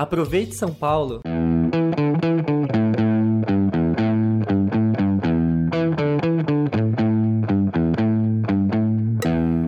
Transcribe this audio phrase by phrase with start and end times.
[0.00, 1.20] Aproveite São Paulo.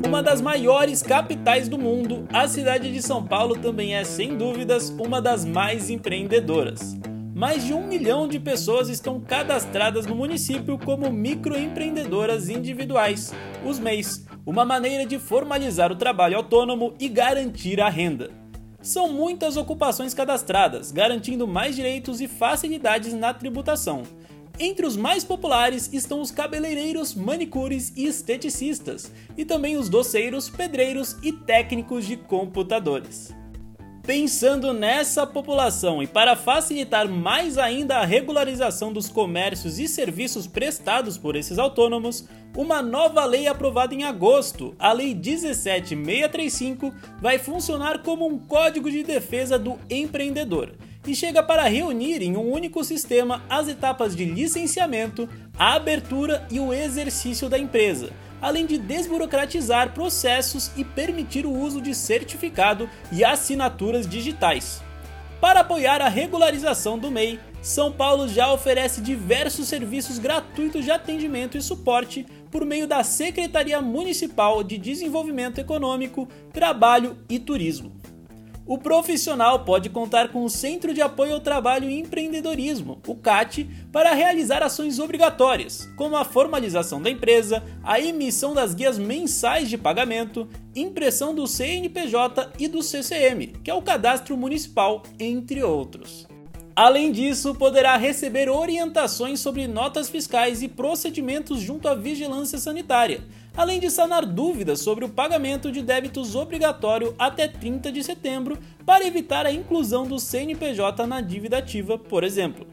[0.06, 4.88] Uma das maiores capitais do mundo, a cidade de São Paulo também é, sem dúvidas,
[4.88, 6.96] uma das mais empreendedoras.
[7.34, 13.34] Mais de um milhão de pessoas estão cadastradas no município como microempreendedoras individuais,
[13.66, 18.41] os MEIs, uma maneira de formalizar o trabalho autônomo e garantir a renda.
[18.82, 24.02] São muitas ocupações cadastradas, garantindo mais direitos e facilidades na tributação.
[24.58, 31.16] Entre os mais populares estão os cabeleireiros, manicures e esteticistas, e também os doceiros, pedreiros
[31.22, 33.32] e técnicos de computadores.
[34.04, 41.16] Pensando nessa população e para facilitar mais ainda a regularização dos comércios e serviços prestados
[41.16, 48.26] por esses autônomos, uma nova lei aprovada em agosto, a Lei 17635, vai funcionar como
[48.26, 50.72] um código de defesa do empreendedor
[51.06, 56.60] e chega para reunir em um único sistema as etapas de licenciamento, a abertura e
[56.60, 58.10] o exercício da empresa
[58.42, 64.82] além de desburocratizar processos e permitir o uso de certificado e assinaturas digitais.
[65.40, 71.56] Para apoiar a regularização do MEI, São Paulo já oferece diversos serviços gratuitos de atendimento
[71.56, 78.01] e suporte por meio da Secretaria Municipal de Desenvolvimento Econômico, Trabalho e Turismo.
[78.64, 83.68] O profissional pode contar com o Centro de Apoio ao Trabalho e Empreendedorismo, o CAT,
[83.90, 89.76] para realizar ações obrigatórias, como a formalização da empresa, a emissão das guias mensais de
[89.76, 96.31] pagamento, impressão do CNPJ e do CCM, que é o Cadastro Municipal, entre outros.
[96.74, 103.20] Além disso, poderá receber orientações sobre notas fiscais e procedimentos junto à vigilância sanitária,
[103.54, 109.06] além de sanar dúvidas sobre o pagamento de débitos obrigatório até 30 de setembro para
[109.06, 112.66] evitar a inclusão do CNPJ na dívida ativa, por exemplo.